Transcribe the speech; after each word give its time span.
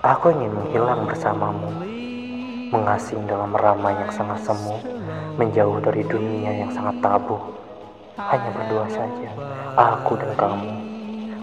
Aku 0.00 0.32
ingin 0.32 0.48
menghilang 0.48 1.04
bersamamu, 1.04 1.68
mengasing 2.72 3.20
dalam 3.28 3.52
ramai 3.52 3.92
yang 4.00 4.08
sangat 4.08 4.40
semu, 4.48 4.80
menjauh 5.36 5.76
dari 5.84 6.00
dunia 6.08 6.56
yang 6.56 6.72
sangat 6.72 7.04
tabu. 7.04 7.36
Hanya 8.16 8.48
berdua 8.48 8.88
saja, 8.88 9.28
aku 9.76 10.16
dan 10.16 10.32
kamu, 10.40 10.72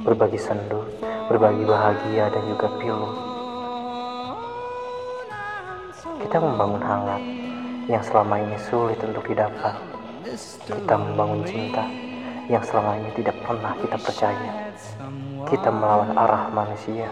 berbagi 0.02 0.42
sendu, 0.42 0.82
berbagi 1.30 1.70
bahagia 1.70 2.34
dan 2.34 2.44
juga 2.50 2.68
pilu. 2.82 3.10
Kita 6.26 6.42
membangun 6.42 6.82
hangat 6.82 7.22
yang 7.86 8.02
selama 8.02 8.42
ini 8.42 8.58
sulit 8.58 8.98
untuk 9.06 9.22
didapat. 9.30 9.78
Kita 10.66 10.98
membangun 10.98 11.46
cinta 11.46 11.86
yang 12.50 12.66
selama 12.66 12.98
ini 13.06 13.14
tidak 13.22 13.38
pernah 13.46 13.78
kita 13.78 14.02
percaya. 14.02 14.74
Kita 15.46 15.70
melawan 15.70 16.18
arah 16.18 16.50
manusia. 16.50 17.06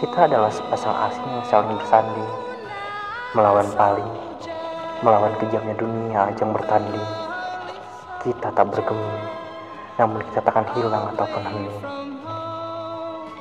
Kita 0.00 0.18
adalah 0.24 0.48
sepasang 0.48 0.96
asing 1.04 1.26
yang 1.36 1.44
saling 1.52 1.76
bersanding, 1.76 2.32
melawan 3.36 3.68
paling, 3.76 4.08
melawan 5.04 5.36
kejamnya 5.36 5.76
dunia 5.76 6.32
ajang 6.32 6.48
bertanding. 6.56 7.04
Kita 8.24 8.56
tak 8.56 8.72
bergeming, 8.72 9.20
namun 10.00 10.24
kita 10.32 10.40
takkan 10.40 10.64
hilang 10.72 11.12
ataupun 11.12 11.44
hening. 11.44 11.80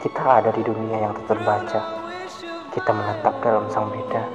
Kita 0.03 0.43
ada 0.43 0.51
di 0.51 0.59
dunia 0.67 1.07
yang 1.07 1.15
tak 1.15 1.39
terbaca. 1.39 1.79
Kita 2.75 2.91
menetap 2.91 3.39
dalam 3.39 3.63
sang 3.71 3.87
beda. 3.87 4.27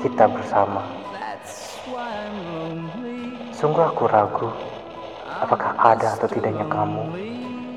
Kita 0.00 0.24
bersama. 0.24 0.80
Sungguh 3.52 3.84
aku 3.92 4.08
ragu, 4.08 4.48
apakah 5.36 5.76
ada 5.76 6.16
atau 6.16 6.32
tidaknya 6.32 6.64
kamu 6.72 7.34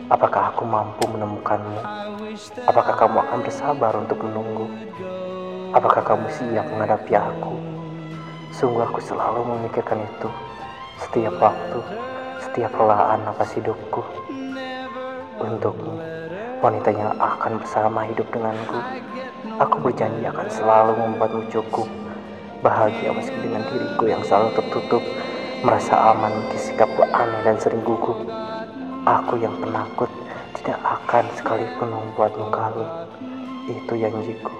Apakah 0.08 0.55
aku 0.55 0.63
mampu 0.63 1.03
menemukanmu? 1.03 1.83
Apakah 2.63 2.95
kamu 2.95 3.27
akan 3.27 3.39
bersabar 3.44 3.91
untuk 3.91 4.23
menunggu? 4.23 4.72
Apakah 5.75 6.00
kamu 6.00 6.31
siap 6.31 6.63
menghadapi 6.72 7.11
aku? 7.11 7.59
Sungguh 8.55 8.88
aku 8.88 9.03
selalu 9.03 9.44
memikirkan 9.44 10.00
itu 10.00 10.31
setiap 11.03 11.35
waktu, 11.44 11.83
setiap 12.39 12.72
relaan 12.80 13.28
nafas 13.28 13.52
hidupku. 13.59 14.00
Untukmu, 15.44 16.00
wanita 16.63 16.88
yang 16.95 17.11
akan 17.19 17.59
bersama 17.59 18.08
hidup 18.08 18.31
denganku, 18.31 18.80
aku 19.59 19.75
berjanji 19.91 20.23
akan 20.23 20.47
selalu 20.47 21.03
membuatmu 21.03 21.52
cukup. 21.52 21.91
Bahagia 22.63 23.11
meski 23.11 23.35
dengan 23.44 23.67
diriku 23.67 24.08
yang 24.08 24.23
selalu 24.23 24.55
tertutup, 24.55 25.03
merasa 25.67 26.00
aman 26.16 26.31
meski 26.47 26.72
sikapku 26.72 27.03
aneh 27.11 27.44
dan 27.44 27.59
sering 27.59 27.83
gugup. 27.83 28.23
Aku 29.08 29.39
yang 29.39 29.55
penakut 29.63 30.11
tidak 30.52 30.83
akan 30.83 31.23
sekalipun 31.39 31.95
membuatmu 31.95 32.52
kalut. 32.52 33.08
Itu 33.72 33.95
janjiku. 33.95 34.52